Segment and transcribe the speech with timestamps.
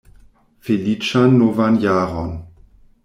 [0.69, 2.33] Feliĉan novan jaron!